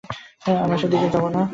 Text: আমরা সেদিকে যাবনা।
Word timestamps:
আমরা 0.63 0.77
সেদিকে 0.77 1.07
যাবনা। 1.13 1.41